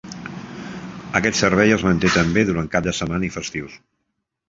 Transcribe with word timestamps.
Aquest 1.19 1.37
servei 1.41 1.75
es 1.77 1.85
manté 1.89 2.13
també 2.17 2.47
durant 2.51 2.73
cap 2.77 2.91
de 2.91 2.99
setmana 3.03 3.33
i 3.33 3.35
festius. 3.41 3.83